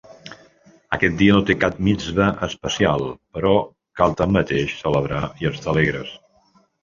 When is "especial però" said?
2.47-3.53